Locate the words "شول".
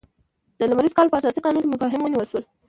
2.31-2.43